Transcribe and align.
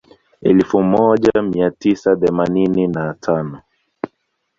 Elfu 0.41 0.81
moja 0.83 1.41
mia 1.41 1.71
tisa 1.71 2.15
themanini 2.15 2.87
na 2.87 3.13
tano 3.13 3.61